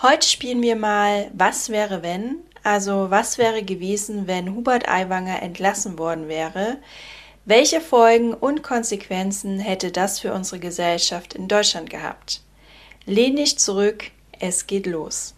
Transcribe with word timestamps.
Heute 0.00 0.28
spielen 0.28 0.62
wir 0.62 0.76
mal 0.76 1.28
Was 1.34 1.70
wäre 1.70 2.04
wenn? 2.04 2.36
Also 2.62 3.10
was 3.10 3.36
wäre 3.36 3.64
gewesen, 3.64 4.28
wenn 4.28 4.54
Hubert 4.54 4.88
Aiwanger 4.88 5.42
entlassen 5.42 5.98
worden 5.98 6.28
wäre? 6.28 6.78
Welche 7.44 7.80
Folgen 7.80 8.32
und 8.32 8.62
Konsequenzen 8.62 9.58
hätte 9.58 9.90
das 9.90 10.20
für 10.20 10.32
unsere 10.32 10.60
Gesellschaft 10.60 11.34
in 11.34 11.48
Deutschland 11.48 11.90
gehabt? 11.90 12.42
Lehn 13.06 13.34
dich 13.34 13.58
zurück, 13.58 14.04
es 14.38 14.68
geht 14.68 14.86
los. 14.86 15.34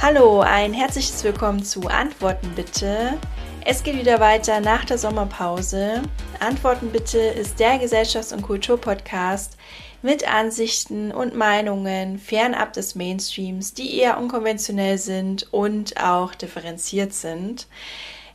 Hallo, 0.00 0.40
ein 0.40 0.72
herzliches 0.72 1.22
Willkommen 1.22 1.62
zu 1.62 1.82
Antworten 1.88 2.50
bitte. 2.56 3.18
Es 3.62 3.82
geht 3.82 3.98
wieder 3.98 4.20
weiter 4.20 4.60
nach 4.60 4.86
der 4.86 4.96
Sommerpause. 4.96 6.00
Antworten 6.40 6.90
bitte 6.90 7.18
ist 7.18 7.60
der 7.60 7.78
Gesellschafts- 7.78 8.32
und 8.32 8.40
Kulturpodcast 8.40 9.58
mit 10.00 10.26
Ansichten 10.26 11.12
und 11.12 11.34
Meinungen 11.34 12.18
fernab 12.18 12.72
des 12.72 12.94
Mainstreams, 12.94 13.74
die 13.74 13.98
eher 13.98 14.16
unkonventionell 14.16 14.96
sind 14.96 15.52
und 15.52 16.00
auch 16.02 16.34
differenziert 16.34 17.12
sind. 17.12 17.66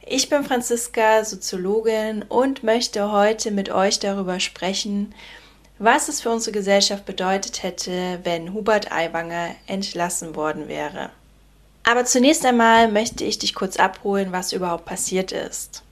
Ich 0.05 0.29
bin 0.29 0.43
Franziska, 0.43 1.23
Soziologin 1.23 2.23
und 2.29 2.63
möchte 2.63 3.11
heute 3.11 3.49
mit 3.49 3.71
euch 3.71 3.97
darüber 3.99 4.39
sprechen, 4.39 5.15
was 5.79 6.09
es 6.09 6.21
für 6.21 6.29
unsere 6.29 6.51
Gesellschaft 6.51 7.05
bedeutet 7.05 7.63
hätte, 7.63 8.19
wenn 8.23 8.53
Hubert 8.53 8.91
Aiwanger 8.91 9.55
entlassen 9.65 10.35
worden 10.35 10.67
wäre. 10.67 11.09
Aber 11.83 12.05
zunächst 12.05 12.45
einmal 12.45 12.91
möchte 12.91 13.23
ich 13.23 13.39
dich 13.39 13.55
kurz 13.55 13.77
abholen, 13.77 14.31
was 14.31 14.53
überhaupt 14.53 14.85
passiert 14.85 15.31
ist. 15.31 15.83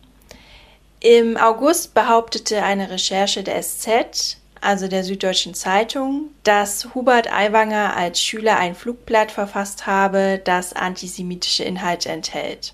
Im 1.00 1.38
August 1.38 1.94
behauptete 1.94 2.64
eine 2.64 2.90
Recherche 2.90 3.44
der 3.44 3.62
SZ, 3.62 4.38
also 4.62 4.88
der 4.88 5.04
Süddeutschen 5.04 5.54
Zeitung, 5.54 6.32
dass 6.44 6.94
Hubert 6.94 7.32
Aiwanger 7.32 7.96
als 7.96 8.22
Schüler 8.22 8.58
ein 8.58 8.76
Flugblatt 8.76 9.32
verfasst 9.32 9.88
habe, 9.88 10.42
das 10.44 10.74
antisemitische 10.74 11.64
Inhalte 11.64 12.10
enthält. 12.10 12.74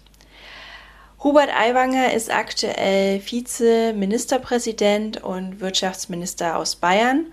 Hubert 1.23 1.51
Aiwanger 1.57 2.13
ist 2.13 2.29
aktuell 2.29 3.21
Vize-Ministerpräsident 3.21 5.23
und 5.23 5.61
Wirtschaftsminister 5.61 6.57
aus 6.57 6.75
Bayern 6.75 7.31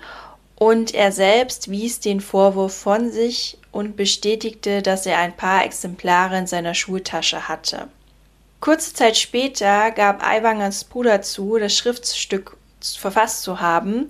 und 0.54 0.94
er 0.94 1.10
selbst 1.10 1.72
wies 1.72 1.98
den 1.98 2.20
Vorwurf 2.20 2.72
von 2.72 3.10
sich 3.10 3.58
und 3.72 3.96
bestätigte, 3.96 4.80
dass 4.80 5.06
er 5.06 5.18
ein 5.18 5.36
paar 5.36 5.64
Exemplare 5.64 6.38
in 6.38 6.46
seiner 6.46 6.74
Schultasche 6.74 7.48
hatte. 7.48 7.88
Kurze 8.60 8.94
Zeit 8.94 9.16
später 9.16 9.90
gab 9.90 10.24
Aiwangers 10.24 10.84
Bruder 10.84 11.22
zu, 11.22 11.58
das 11.58 11.76
Schriftstück 11.76 12.56
verfasst 12.80 13.42
zu 13.42 13.60
haben 13.60 14.08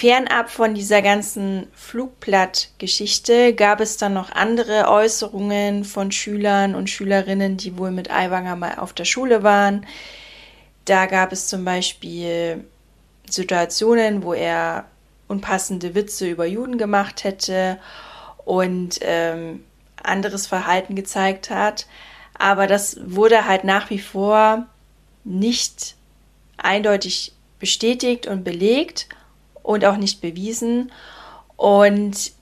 Fernab 0.00 0.48
von 0.48 0.72
dieser 0.72 1.02
ganzen 1.02 1.66
Flugblattgeschichte 1.74 3.54
gab 3.54 3.82
es 3.82 3.98
dann 3.98 4.14
noch 4.14 4.32
andere 4.32 4.88
Äußerungen 4.88 5.84
von 5.84 6.10
Schülern 6.10 6.74
und 6.74 6.88
Schülerinnen, 6.88 7.58
die 7.58 7.76
wohl 7.76 7.90
mit 7.90 8.10
Aiwanger 8.10 8.56
mal 8.56 8.76
auf 8.78 8.94
der 8.94 9.04
Schule 9.04 9.42
waren. 9.42 9.86
Da 10.86 11.04
gab 11.04 11.32
es 11.32 11.48
zum 11.48 11.66
Beispiel 11.66 12.64
Situationen, 13.28 14.22
wo 14.22 14.32
er 14.32 14.86
unpassende 15.28 15.94
Witze 15.94 16.30
über 16.30 16.46
Juden 16.46 16.78
gemacht 16.78 17.22
hätte 17.22 17.78
und 18.46 19.00
ähm, 19.02 19.62
anderes 20.02 20.46
Verhalten 20.46 20.94
gezeigt 20.94 21.50
hat. 21.50 21.86
Aber 22.38 22.66
das 22.66 22.96
wurde 23.04 23.46
halt 23.46 23.64
nach 23.64 23.90
wie 23.90 24.00
vor 24.00 24.64
nicht 25.24 25.94
eindeutig 26.56 27.34
bestätigt 27.58 28.26
und 28.26 28.44
belegt 28.44 29.06
und 29.62 29.84
auch 29.84 29.96
nicht 29.96 30.20
bewiesen. 30.20 30.92
Und 31.56 32.32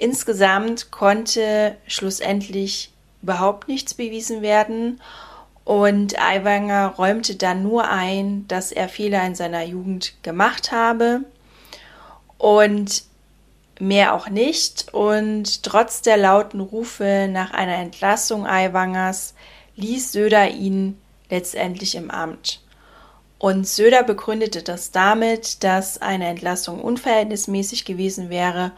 insgesamt 0.00 0.90
konnte 0.90 1.76
schlussendlich 1.86 2.92
überhaupt 3.22 3.68
nichts 3.68 3.94
bewiesen 3.94 4.42
werden. 4.42 5.00
Und 5.64 6.18
Aiwanger 6.18 6.94
räumte 6.96 7.36
dann 7.36 7.62
nur 7.62 7.88
ein, 7.88 8.46
dass 8.48 8.72
er 8.72 8.88
Fehler 8.88 9.24
in 9.26 9.34
seiner 9.34 9.62
Jugend 9.64 10.14
gemacht 10.22 10.72
habe 10.72 11.24
und 12.38 13.02
mehr 13.78 14.14
auch 14.14 14.30
nicht. 14.30 14.86
Und 14.92 15.62
trotz 15.62 16.02
der 16.02 16.16
lauten 16.16 16.60
Rufe 16.60 17.28
nach 17.30 17.50
einer 17.52 17.76
Entlassung 17.76 18.46
Aiwangers 18.46 19.34
ließ 19.76 20.12
Söder 20.12 20.48
ihn 20.50 20.98
letztendlich 21.28 21.94
im 21.94 22.10
Amt. 22.10 22.60
Und 23.38 23.68
Söder 23.68 24.02
begründete 24.02 24.62
das 24.62 24.90
damit, 24.90 25.62
dass 25.62 26.02
eine 26.02 26.26
Entlassung 26.26 26.80
unverhältnismäßig 26.80 27.84
gewesen 27.84 28.30
wäre 28.30 28.72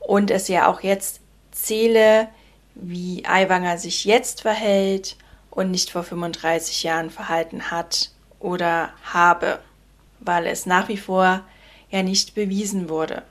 und 0.00 0.30
es 0.30 0.48
ja 0.48 0.66
auch 0.68 0.80
jetzt 0.80 1.20
zähle, 1.52 2.28
wie 2.74 3.24
Aiwanger 3.24 3.78
sich 3.78 4.04
jetzt 4.04 4.42
verhält 4.42 5.16
und 5.50 5.70
nicht 5.70 5.90
vor 5.90 6.02
35 6.02 6.82
Jahren 6.82 7.10
verhalten 7.10 7.70
hat 7.70 8.10
oder 8.40 8.90
habe, 9.04 9.60
weil 10.18 10.46
es 10.46 10.66
nach 10.66 10.88
wie 10.88 10.96
vor 10.96 11.42
ja 11.90 12.02
nicht 12.02 12.34
bewiesen 12.34 12.88
wurde. 12.88 13.22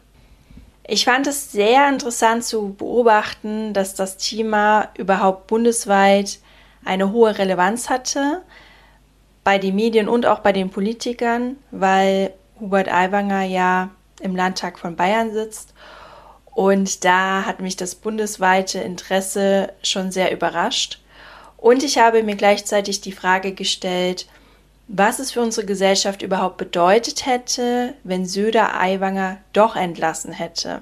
Ich 0.88 1.06
fand 1.06 1.28
es 1.28 1.52
sehr 1.52 1.88
interessant 1.88 2.44
zu 2.44 2.74
beobachten, 2.74 3.74
dass 3.74 3.96
das 3.96 4.18
Thema 4.18 4.90
überhaupt 4.98 5.48
bundesweit 5.48 6.40
eine 6.84 7.12
hohe 7.12 7.38
Relevanz 7.38 7.90
hatte, 7.90 8.42
bei 9.44 9.58
den 9.58 9.76
Medien 9.76 10.10
und 10.10 10.26
auch 10.26 10.40
bei 10.40 10.52
den 10.52 10.70
Politikern, 10.70 11.58
weil 11.72 12.34
Hubert 12.60 12.92
Aiwanger 12.92 13.44
ja 13.44 13.90
im 14.22 14.36
Landtag 14.36 14.78
von 14.80 14.96
Bayern 14.96 15.34
sitzt. 15.34 15.74
Und 16.46 17.06
da 17.06 17.46
hat 17.46 17.62
mich 17.62 17.78
das 17.78 17.96
bundesweite 17.96 18.80
Interesse 18.80 19.72
schon 19.82 20.12
sehr 20.12 20.32
überrascht. 20.32 21.02
Und 21.58 21.84
ich 21.84 21.98
habe 21.98 22.24
mir 22.24 22.36
gleichzeitig 22.36 23.02
die 23.02 23.12
Frage 23.12 23.54
gestellt, 23.54 24.28
was 24.88 25.20
es 25.20 25.32
für 25.32 25.42
unsere 25.42 25.66
Gesellschaft 25.66 26.22
überhaupt 26.22 26.58
bedeutet 26.58 27.26
hätte, 27.26 27.94
wenn 28.04 28.26
Söder 28.26 28.80
Aiwanger 28.80 29.38
doch 29.54 29.76
entlassen 29.76 30.32
hätte. 30.34 30.82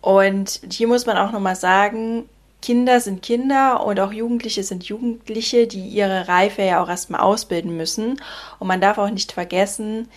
Und 0.00 0.60
hier 0.70 0.88
muss 0.88 1.06
man 1.06 1.18
auch 1.18 1.32
nochmal 1.32 1.56
sagen, 1.56 2.28
Kinder 2.62 3.00
sind 3.00 3.22
Kinder 3.22 3.84
und 3.84 4.00
auch 4.00 4.12
Jugendliche 4.12 4.62
sind 4.62 4.84
Jugendliche, 4.84 5.66
die 5.66 5.88
ihre 5.88 6.28
Reife 6.28 6.62
ja 6.62 6.82
auch 6.82 6.88
erstmal 6.88 7.20
ausbilden 7.20 7.76
müssen. 7.76 8.20
Und 8.58 8.68
man 8.68 8.80
darf 8.80 8.98
auch 8.98 9.10
nicht 9.10 9.32
vergessen, 9.32 10.08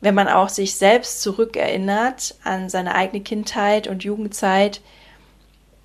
wenn 0.00 0.14
man 0.14 0.28
auch 0.28 0.48
sich 0.48 0.76
selbst 0.76 1.20
zurückerinnert 1.22 2.36
an 2.44 2.68
seine 2.68 2.94
eigene 2.94 3.22
Kindheit 3.22 3.86
und 3.86 4.04
Jugendzeit, 4.04 4.80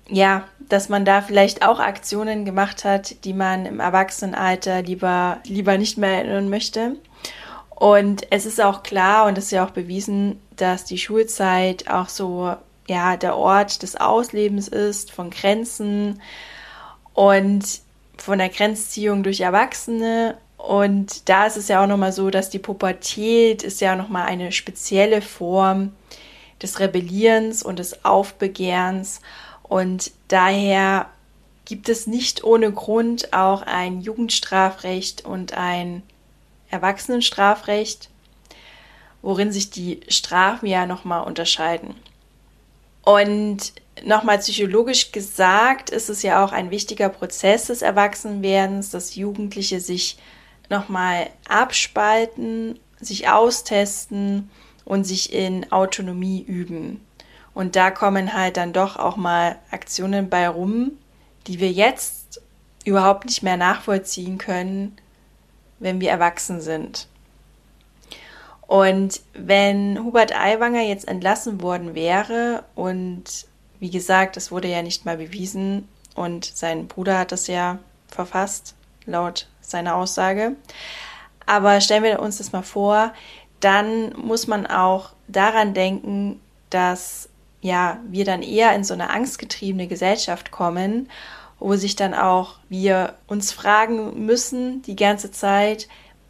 ja, 0.08 0.44
dass 0.68 0.88
man 0.88 1.04
da 1.04 1.20
vielleicht 1.20 1.66
auch 1.66 1.80
Aktionen 1.80 2.44
gemacht 2.44 2.84
hat, 2.84 3.24
die 3.24 3.34
man 3.34 3.66
im 3.66 3.80
Erwachsenenalter 3.80 4.82
lieber, 4.82 5.38
lieber 5.44 5.78
nicht 5.78 5.98
mehr 5.98 6.10
erinnern 6.10 6.48
möchte. 6.48 6.96
Und 7.74 8.26
es 8.30 8.46
ist 8.46 8.60
auch 8.60 8.82
klar 8.82 9.26
und 9.26 9.38
es 9.38 9.44
ist 9.44 9.50
ja 9.52 9.64
auch 9.64 9.70
bewiesen, 9.70 10.40
dass 10.56 10.84
die 10.84 10.98
Schulzeit 10.98 11.88
auch 11.90 12.08
so 12.08 12.56
ja, 12.88 13.16
der 13.16 13.36
Ort 13.36 13.82
des 13.82 13.96
Auslebens 13.96 14.66
ist, 14.66 15.12
von 15.12 15.30
Grenzen 15.30 16.20
und 17.12 17.64
von 18.16 18.38
der 18.38 18.48
Grenzziehung 18.48 19.22
durch 19.22 19.40
Erwachsene. 19.40 20.38
Und 20.56 21.28
da 21.28 21.46
ist 21.46 21.56
es 21.56 21.68
ja 21.68 21.82
auch 21.82 21.86
nochmal 21.86 22.12
so, 22.12 22.30
dass 22.30 22.50
die 22.50 22.58
Pubertät 22.58 23.62
ist 23.62 23.80
ja 23.80 23.94
nochmal 23.94 24.26
eine 24.26 24.50
spezielle 24.50 25.22
Form 25.22 25.92
des 26.62 26.80
Rebellierens 26.80 27.62
und 27.62 27.78
des 27.78 28.04
Aufbegehrens. 28.04 29.20
Und 29.62 30.10
daher 30.28 31.06
gibt 31.66 31.90
es 31.90 32.06
nicht 32.06 32.42
ohne 32.42 32.72
Grund 32.72 33.34
auch 33.34 33.62
ein 33.62 34.00
Jugendstrafrecht 34.00 35.24
und 35.26 35.52
ein 35.52 36.02
Erwachsenenstrafrecht, 36.70 38.08
worin 39.20 39.52
sich 39.52 39.70
die 39.70 40.00
Strafen 40.08 40.66
ja 40.66 40.86
nochmal 40.86 41.24
unterscheiden. 41.24 41.94
Und 43.08 43.72
nochmal 44.04 44.36
psychologisch 44.36 45.12
gesagt, 45.12 45.88
ist 45.88 46.10
es 46.10 46.20
ja 46.20 46.44
auch 46.44 46.52
ein 46.52 46.70
wichtiger 46.70 47.08
Prozess 47.08 47.68
des 47.68 47.80
Erwachsenwerdens, 47.80 48.90
dass 48.90 49.16
Jugendliche 49.16 49.80
sich 49.80 50.18
nochmal 50.68 51.30
abspalten, 51.48 52.78
sich 53.00 53.30
austesten 53.30 54.50
und 54.84 55.04
sich 55.04 55.32
in 55.32 55.72
Autonomie 55.72 56.42
üben. 56.42 57.00
Und 57.54 57.76
da 57.76 57.90
kommen 57.90 58.34
halt 58.34 58.58
dann 58.58 58.74
doch 58.74 58.96
auch 58.98 59.16
mal 59.16 59.56
Aktionen 59.70 60.28
bei 60.28 60.46
rum, 60.46 60.90
die 61.46 61.60
wir 61.60 61.72
jetzt 61.72 62.42
überhaupt 62.84 63.24
nicht 63.24 63.42
mehr 63.42 63.56
nachvollziehen 63.56 64.36
können, 64.36 64.98
wenn 65.78 66.02
wir 66.02 66.10
erwachsen 66.10 66.60
sind. 66.60 67.08
Und 68.68 69.22
wenn 69.32 70.04
Hubert 70.04 70.38
Aiwanger 70.38 70.82
jetzt 70.82 71.08
entlassen 71.08 71.62
worden 71.62 71.94
wäre 71.94 72.64
und 72.74 73.24
wie 73.80 73.90
gesagt, 73.90 74.36
es 74.36 74.52
wurde 74.52 74.68
ja 74.68 74.82
nicht 74.82 75.06
mal 75.06 75.16
bewiesen 75.16 75.88
und 76.14 76.44
sein 76.44 76.86
Bruder 76.86 77.18
hat 77.18 77.32
das 77.32 77.46
ja 77.46 77.78
verfasst, 78.08 78.74
laut 79.06 79.48
seiner 79.62 79.96
Aussage. 79.96 80.54
Aber 81.46 81.80
stellen 81.80 82.02
wir 82.02 82.20
uns 82.20 82.36
das 82.36 82.52
mal 82.52 82.62
vor, 82.62 83.14
dann 83.60 84.12
muss 84.16 84.46
man 84.46 84.66
auch 84.66 85.12
daran 85.28 85.72
denken, 85.72 86.38
dass 86.68 87.30
ja, 87.62 87.98
wir 88.06 88.26
dann 88.26 88.42
eher 88.42 88.74
in 88.74 88.84
so 88.84 88.92
eine 88.92 89.08
angstgetriebene 89.08 89.86
Gesellschaft 89.88 90.50
kommen, 90.50 91.08
wo 91.58 91.74
sich 91.74 91.96
dann 91.96 92.12
auch 92.12 92.56
wir 92.68 93.14
uns 93.26 93.50
fragen 93.50 94.26
müssen 94.26 94.82
die 94.82 94.94
ganze 94.94 95.30
Zeit, 95.30 95.88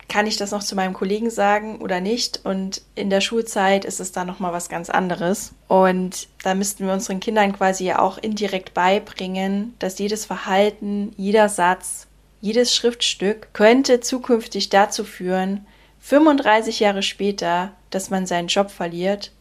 kann 0.08 0.26
ich 0.26 0.38
das 0.38 0.52
noch 0.52 0.62
zu 0.62 0.74
meinem 0.74 0.94
Kollegen 0.94 1.30
sagen 1.30 1.80
oder 1.80 2.00
nicht? 2.00 2.40
Und 2.44 2.80
in 2.94 3.10
der 3.10 3.20
Schulzeit 3.20 3.84
ist 3.84 4.00
es 4.00 4.10
dann 4.10 4.26
nochmal 4.26 4.52
was 4.52 4.68
ganz 4.68 4.88
anderes. 4.88 5.52
Und 5.68 6.28
da 6.42 6.54
müssten 6.54 6.86
wir 6.86 6.94
unseren 6.94 7.20
Kindern 7.20 7.52
quasi 7.52 7.84
ja 7.84 7.98
auch 7.98 8.16
indirekt 8.16 8.72
beibringen, 8.72 9.74
dass 9.78 9.98
jedes 9.98 10.24
Verhalten, 10.24 11.12
jeder 11.16 11.48
Satz, 11.48 12.06
jedes 12.40 12.74
Schriftstück 12.74 13.48
könnte 13.52 14.00
zukünftig 14.00 14.70
dazu 14.70 15.04
führen, 15.04 15.66
35 16.00 16.80
Jahre 16.80 17.02
später, 17.02 17.72
dass 17.90 18.08
man 18.08 18.26
seinen 18.26 18.48
Job 18.48 18.70
verliert. 18.70 19.32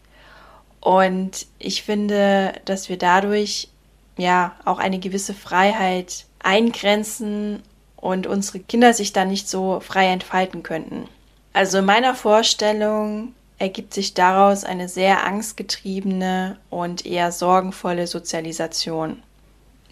Und 0.82 1.48
ich 1.60 1.84
finde, 1.84 2.54
dass 2.66 2.90
wir 2.90 2.98
dadurch 2.98 3.70
ja 4.18 4.56
auch 4.66 4.80
eine 4.80 5.00
gewisse 5.00 5.34
Freiheit 5.34 6.26
eingrenzen 6.40 7.62
und 7.98 8.28
unsere 8.28 8.60
Kinder 8.60 8.94
sich 8.94 9.12
dann 9.14 9.28
nicht 9.28 9.50
so 9.50 9.80
frei 9.80 10.08
entfalten 10.08 10.64
könnten. 10.64 11.08
Also 11.54 11.80
in 11.80 11.86
meiner 11.86 12.16
Vorstellung 12.16 13.34
ergibt 13.60 13.94
sich 13.94 14.14
daraus 14.14 14.64
eine 14.64 14.88
sehr 14.88 15.26
angstgetriebene 15.26 16.58
und 16.70 17.06
eher 17.06 17.32
sorgenvolle 17.32 18.08
Sozialisation. 18.08 19.24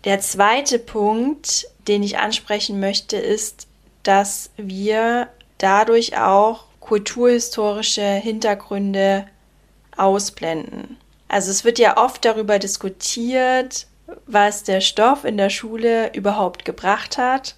Der 0.04 0.20
zweite 0.20 0.78
Punkt, 0.78 1.68
den 1.88 2.04
ich 2.04 2.20
ansprechen 2.20 2.80
möchte, 2.80 3.18
ist, 3.18 3.68
dass 4.04 4.52
wir 4.56 5.30
dadurch 5.58 6.18
auch 6.18 6.66
kulturhistorische 6.80 8.04
Hintergründe 8.04 9.26
ausblenden. 9.98 10.98
Also 11.28 11.50
es 11.50 11.64
wird 11.64 11.80
ja 11.80 11.98
oft 11.98 12.24
darüber 12.24 12.60
diskutiert, 12.60 13.88
was 14.28 14.64
der 14.64 14.82
Stoff 14.82 15.26
in 15.26 15.38
der 15.38 15.50
Schule 15.50 16.14
überhaupt 16.14 16.66
gebracht 16.66 17.18
hat. 17.18 17.56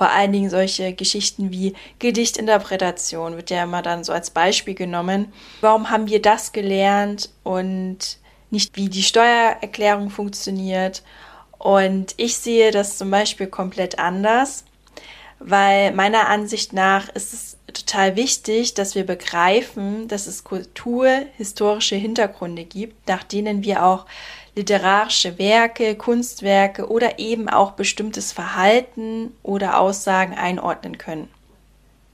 Vor 0.00 0.10
allen 0.10 0.32
Dingen 0.32 0.48
solche 0.48 0.94
Geschichten 0.94 1.50
wie 1.50 1.74
Gedichtinterpretation 1.98 3.36
wird 3.36 3.50
ja 3.50 3.64
immer 3.64 3.82
dann 3.82 4.02
so 4.02 4.14
als 4.14 4.30
Beispiel 4.30 4.72
genommen. 4.72 5.30
Warum 5.60 5.90
haben 5.90 6.06
wir 6.06 6.22
das 6.22 6.52
gelernt 6.52 7.28
und 7.42 8.16
nicht 8.48 8.74
wie 8.76 8.88
die 8.88 9.02
Steuererklärung 9.02 10.08
funktioniert? 10.08 11.02
Und 11.58 12.14
ich 12.16 12.38
sehe 12.38 12.70
das 12.70 12.96
zum 12.96 13.10
Beispiel 13.10 13.46
komplett 13.46 13.98
anders, 13.98 14.64
weil 15.38 15.92
meiner 15.92 16.30
Ansicht 16.30 16.72
nach 16.72 17.10
ist 17.10 17.34
es 17.34 17.58
total 17.84 18.16
wichtig, 18.16 18.74
dass 18.74 18.94
wir 18.94 19.04
begreifen, 19.04 20.08
dass 20.08 20.26
es 20.26 20.44
kulturhistorische 20.44 21.96
Hintergründe 21.96 22.64
gibt, 22.64 23.08
nach 23.08 23.24
denen 23.24 23.64
wir 23.64 23.84
auch 23.84 24.06
literarische 24.54 25.38
Werke, 25.38 25.94
Kunstwerke 25.94 26.90
oder 26.90 27.18
eben 27.18 27.48
auch 27.48 27.72
bestimmtes 27.72 28.32
Verhalten 28.32 29.32
oder 29.42 29.78
Aussagen 29.78 30.34
einordnen 30.34 30.98
können. 30.98 31.28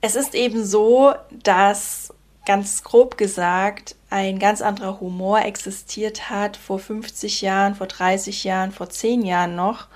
Es 0.01 0.15
ist 0.15 0.35
eben 0.35 0.63
so, 0.63 1.13
dass 1.31 2.13
ganz 2.45 2.83
grob 2.83 3.17
gesagt 3.17 3.95
ein 4.09 4.39
ganz 4.39 4.61
anderer 4.61 5.01
Humor 5.01 5.41
existiert 5.41 6.29
hat 6.29 6.55
vor 6.55 6.79
50 6.79 7.41
Jahren, 7.41 7.75
vor 7.75 7.87
30 7.87 8.43
Jahren, 8.43 8.71
vor 8.71 8.89
10 8.89 9.23
Jahren 9.23 9.55
noch 9.55 9.87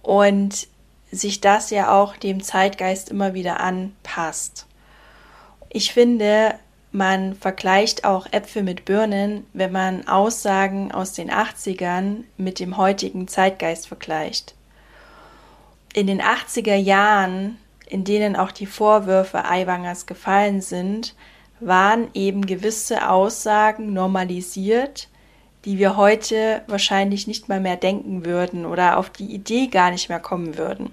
und 0.00 0.68
sich 1.10 1.40
das 1.42 1.68
ja 1.70 1.92
auch 1.92 2.16
dem 2.16 2.42
Zeitgeist 2.42 3.10
immer 3.10 3.34
wieder 3.34 3.60
anpasst. 3.60 4.66
Ich 5.74 5.94
finde, 5.94 6.54
man 6.90 7.34
vergleicht 7.34 8.04
auch 8.04 8.26
Äpfel 8.30 8.62
mit 8.62 8.84
Birnen, 8.84 9.46
wenn 9.54 9.72
man 9.72 10.06
Aussagen 10.06 10.92
aus 10.92 11.14
den 11.14 11.30
80ern 11.30 12.24
mit 12.36 12.60
dem 12.60 12.76
heutigen 12.76 13.26
Zeitgeist 13.26 13.88
vergleicht. 13.88 14.54
In 15.94 16.06
den 16.06 16.20
80er 16.20 16.74
Jahren, 16.74 17.56
in 17.86 18.04
denen 18.04 18.36
auch 18.36 18.52
die 18.52 18.66
Vorwürfe 18.66 19.46
Aiwangers 19.46 20.04
gefallen 20.04 20.60
sind, 20.60 21.14
waren 21.58 22.08
eben 22.12 22.44
gewisse 22.44 23.08
Aussagen 23.08 23.94
normalisiert, 23.94 25.08
die 25.64 25.78
wir 25.78 25.96
heute 25.96 26.62
wahrscheinlich 26.66 27.26
nicht 27.26 27.48
mal 27.48 27.60
mehr 27.60 27.76
denken 27.76 28.26
würden 28.26 28.66
oder 28.66 28.98
auf 28.98 29.08
die 29.08 29.32
Idee 29.32 29.68
gar 29.68 29.90
nicht 29.90 30.10
mehr 30.10 30.20
kommen 30.20 30.58
würden. 30.58 30.92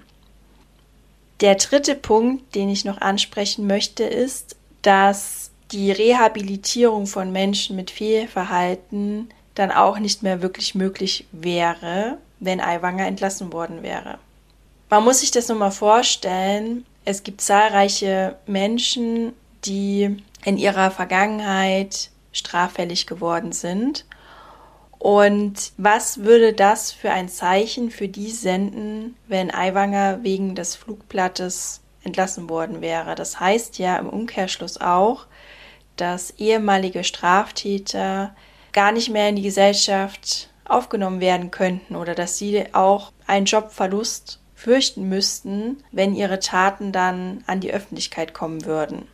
Der 1.42 1.56
dritte 1.56 1.96
Punkt, 1.96 2.54
den 2.54 2.70
ich 2.70 2.86
noch 2.86 3.02
ansprechen 3.02 3.66
möchte, 3.66 4.04
ist, 4.04 4.56
dass 4.82 5.50
die 5.72 5.92
Rehabilitierung 5.92 7.06
von 7.06 7.32
Menschen 7.32 7.76
mit 7.76 7.90
Fehlverhalten 7.90 9.28
dann 9.54 9.70
auch 9.70 9.98
nicht 9.98 10.22
mehr 10.22 10.42
wirklich 10.42 10.74
möglich 10.74 11.26
wäre, 11.32 12.18
wenn 12.40 12.60
Aiwanger 12.60 13.06
entlassen 13.06 13.52
worden 13.52 13.82
wäre. 13.82 14.18
Man 14.88 15.04
muss 15.04 15.20
sich 15.20 15.30
das 15.30 15.48
nur 15.48 15.58
mal 15.58 15.70
vorstellen. 15.70 16.84
Es 17.04 17.22
gibt 17.22 17.40
zahlreiche 17.40 18.36
Menschen, 18.46 19.32
die 19.64 20.16
in 20.44 20.56
ihrer 20.56 20.90
Vergangenheit 20.90 22.10
straffällig 22.32 23.06
geworden 23.06 23.52
sind. 23.52 24.04
Und 24.98 25.72
was 25.76 26.24
würde 26.24 26.52
das 26.52 26.92
für 26.92 27.10
ein 27.10 27.28
Zeichen 27.28 27.90
für 27.90 28.08
die 28.08 28.30
senden, 28.30 29.16
wenn 29.28 29.52
Aiwanger 29.52 30.22
wegen 30.22 30.54
des 30.54 30.76
Flugblattes 30.76 31.80
entlassen 32.02 32.48
worden 32.48 32.80
wäre. 32.80 33.14
Das 33.14 33.40
heißt 33.40 33.78
ja 33.78 33.96
im 33.96 34.08
Umkehrschluss 34.08 34.80
auch, 34.80 35.26
dass 35.96 36.30
ehemalige 36.38 37.04
Straftäter 37.04 38.34
gar 38.72 38.92
nicht 38.92 39.10
mehr 39.10 39.28
in 39.28 39.36
die 39.36 39.42
Gesellschaft 39.42 40.48
aufgenommen 40.64 41.20
werden 41.20 41.50
könnten 41.50 41.96
oder 41.96 42.14
dass 42.14 42.38
sie 42.38 42.64
auch 42.72 43.12
einen 43.26 43.46
Jobverlust 43.46 44.40
fürchten 44.54 45.08
müssten, 45.08 45.82
wenn 45.90 46.14
ihre 46.14 46.38
Taten 46.38 46.92
dann 46.92 47.42
an 47.46 47.60
die 47.60 47.72
Öffentlichkeit 47.72 48.34
kommen 48.34 48.64
würden. 48.64 49.08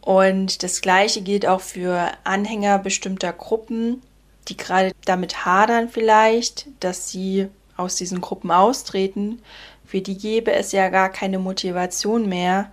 Und 0.00 0.62
das 0.62 0.82
Gleiche 0.82 1.22
gilt 1.22 1.46
auch 1.46 1.60
für 1.60 2.12
Anhänger 2.22 2.78
bestimmter 2.78 3.32
Gruppen, 3.32 4.02
die 4.48 4.56
gerade 4.56 4.92
damit 5.04 5.44
hadern 5.44 5.88
vielleicht, 5.88 6.68
dass 6.78 7.10
sie 7.10 7.48
aus 7.76 7.96
diesen 7.96 8.20
Gruppen 8.20 8.50
austreten, 8.50 9.42
für 9.86 10.00
die 10.00 10.18
gäbe 10.18 10.52
es 10.52 10.72
ja 10.72 10.88
gar 10.88 11.08
keine 11.08 11.38
Motivation 11.38 12.28
mehr, 12.28 12.70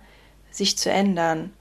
sich 0.50 0.76
zu 0.76 0.90
ändern. 0.90 1.52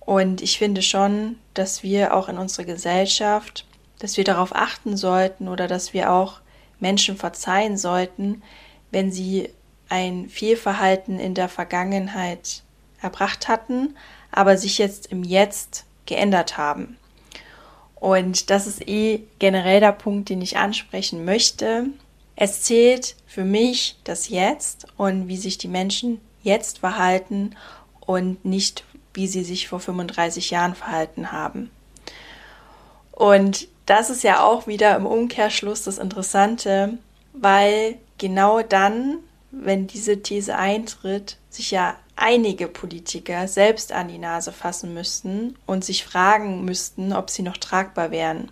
Und 0.00 0.42
ich 0.42 0.58
finde 0.58 0.82
schon, 0.82 1.36
dass 1.54 1.82
wir 1.82 2.14
auch 2.14 2.28
in 2.28 2.38
unserer 2.38 2.64
Gesellschaft, 2.64 3.66
dass 3.98 4.16
wir 4.16 4.24
darauf 4.24 4.54
achten 4.54 4.96
sollten 4.96 5.48
oder 5.48 5.68
dass 5.68 5.92
wir 5.92 6.10
auch 6.10 6.40
Menschen 6.80 7.16
verzeihen 7.16 7.76
sollten, 7.76 8.42
wenn 8.90 9.12
sie 9.12 9.50
ein 9.88 10.28
Fehlverhalten 10.28 11.20
in 11.20 11.34
der 11.34 11.48
Vergangenheit 11.48 12.62
erbracht 13.02 13.48
hatten, 13.48 13.96
aber 14.32 14.56
sich 14.56 14.78
jetzt 14.78 15.06
im 15.06 15.22
Jetzt 15.22 15.84
geändert 16.06 16.56
haben. 16.56 16.96
Und 17.96 18.48
das 18.48 18.66
ist 18.66 18.88
eh 18.88 19.24
generell 19.38 19.80
der 19.80 19.92
Punkt, 19.92 20.30
den 20.30 20.40
ich 20.40 20.56
ansprechen 20.56 21.24
möchte. 21.24 21.86
Es 22.42 22.62
zählt 22.62 23.16
für 23.26 23.44
mich 23.44 23.98
das 24.02 24.30
Jetzt 24.30 24.86
und 24.96 25.28
wie 25.28 25.36
sich 25.36 25.58
die 25.58 25.68
Menschen 25.68 26.22
jetzt 26.42 26.78
verhalten 26.78 27.54
und 28.00 28.46
nicht, 28.46 28.82
wie 29.12 29.26
sie 29.26 29.44
sich 29.44 29.68
vor 29.68 29.78
35 29.78 30.48
Jahren 30.48 30.74
verhalten 30.74 31.32
haben. 31.32 31.70
Und 33.12 33.68
das 33.84 34.08
ist 34.08 34.24
ja 34.24 34.42
auch 34.42 34.66
wieder 34.66 34.96
im 34.96 35.04
Umkehrschluss 35.04 35.82
das 35.82 35.98
Interessante, 35.98 36.96
weil 37.34 37.98
genau 38.16 38.62
dann, 38.62 39.18
wenn 39.50 39.86
diese 39.86 40.22
These 40.22 40.56
eintritt, 40.56 41.36
sich 41.50 41.70
ja 41.70 41.94
einige 42.16 42.68
Politiker 42.68 43.48
selbst 43.48 43.92
an 43.92 44.08
die 44.08 44.16
Nase 44.16 44.52
fassen 44.52 44.94
müssten 44.94 45.58
und 45.66 45.84
sich 45.84 46.06
fragen 46.06 46.64
müssten, 46.64 47.12
ob 47.12 47.28
sie 47.28 47.42
noch 47.42 47.58
tragbar 47.58 48.10
wären. 48.10 48.50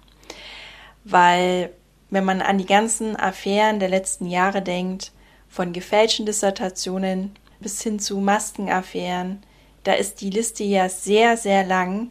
Weil 1.05 1.73
wenn 2.11 2.25
man 2.25 2.43
an 2.43 2.59
die 2.59 2.67
ganzen 2.67 3.17
Affären 3.17 3.81
der 3.81 3.89
letzten 3.89 4.27
Jahre 4.27 4.63
denkt, 4.63 5.13
von 5.49 5.73
gefälschten 5.73 6.27
Dissertationen 6.27 7.33
bis 7.61 7.83
hin 7.83 7.99
zu 7.99 8.19
Maskenaffären, 8.19 9.43
da 9.85 9.95
ist 9.95 10.21
die 10.21 10.31
Liste 10.31 10.65
ja 10.65 10.89
sehr, 10.89 11.37
sehr 11.37 11.65
lang. 11.65 12.11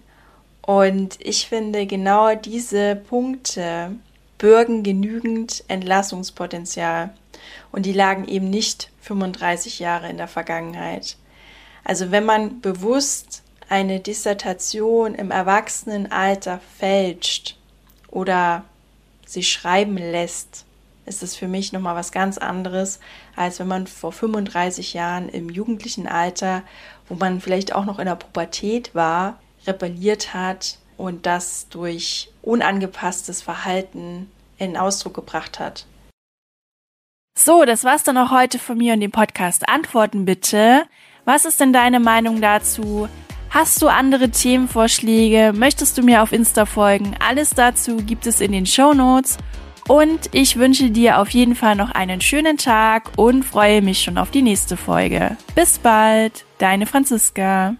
Und 0.62 1.18
ich 1.20 1.48
finde, 1.48 1.86
genau 1.86 2.36
diese 2.36 2.96
Punkte 2.96 3.96
bürgen 4.38 4.84
genügend 4.84 5.64
Entlassungspotenzial. 5.68 7.14
Und 7.72 7.86
die 7.86 7.94
lagen 7.94 8.28
eben 8.28 8.50
nicht 8.50 8.92
35 9.02 9.80
Jahre 9.80 10.10
in 10.10 10.18
der 10.18 10.28
Vergangenheit. 10.28 11.18
Also 11.84 12.12
wenn 12.12 12.26
man 12.26 12.62
bewusst 12.62 13.44
eine 13.70 14.00
Dissertation 14.00 15.16
im 15.16 15.32
Erwachsenenalter 15.32 16.60
fälscht 16.78 17.58
oder 18.10 18.66
sie 19.28 19.44
schreiben 19.44 19.98
lässt, 19.98 20.66
ist 21.06 21.24
es 21.24 21.36
für 21.36 21.48
mich 21.48 21.72
nochmal 21.72 21.96
was 21.96 22.12
ganz 22.12 22.38
anderes, 22.38 23.00
als 23.36 23.60
wenn 23.60 23.68
man 23.68 23.88
vor 23.88 24.12
35 24.12 24.94
Jahren 24.94 25.30
im 25.30 25.50
jugendlichen 25.50 26.08
Alter, 26.08 26.64
wo 27.08 27.16
man 27.16 27.40
vielleicht 27.40 27.74
auch 27.74 27.86
noch 27.86 28.00
in 28.00 28.06
der 28.06 28.16
Pubertät 28.16 28.94
war, 28.94 29.40
rebelliert 29.66 30.34
hat 30.34 30.80
und 30.98 31.26
das 31.26 31.70
durch 31.70 32.30
unangepasstes 32.42 33.42
Verhalten 33.42 34.32
in 34.58 34.76
Ausdruck 34.76 35.14
gebracht 35.14 35.60
hat. 35.60 35.86
So, 37.38 37.66
das 37.66 37.84
war's 37.84 38.04
dann 38.04 38.18
auch 38.18 38.32
heute 38.32 38.58
von 38.58 38.78
mir 38.78 38.94
und 38.94 39.02
dem 39.02 39.12
Podcast. 39.12 39.70
Antworten 39.70 40.26
bitte. 40.26 40.86
Was 41.24 41.46
ist 41.46 41.60
denn 41.60 41.72
deine 41.72 42.00
Meinung 42.00 42.42
dazu? 42.42 43.08
Hast 43.60 43.82
du 43.82 43.88
andere 43.88 44.30
Themenvorschläge? 44.30 45.52
Möchtest 45.52 45.98
du 45.98 46.04
mir 46.04 46.22
auf 46.22 46.32
Insta 46.32 46.68
folgen? 46.68 47.16
Alles 47.28 47.50
dazu 47.50 47.98
gibt 47.98 48.28
es 48.28 48.40
in 48.40 48.52
den 48.52 48.68
Show 48.68 48.94
Notes. 48.94 49.38
Und 49.88 50.30
ich 50.32 50.58
wünsche 50.58 50.92
dir 50.92 51.18
auf 51.18 51.32
jeden 51.32 51.56
Fall 51.56 51.76
noch 51.76 51.90
einen 51.90 52.22
schönen 52.22 52.58
Tag 52.58 53.14
und 53.18 53.42
freue 53.42 53.82
mich 53.82 54.04
schon 54.04 54.20
auf 54.20 54.30
die 54.30 54.44
nächste 54.44 54.78
Folge. 54.78 55.38
Bis 55.56 55.80
bald, 55.80 56.46
deine 56.60 56.86
Franziska. 56.86 57.74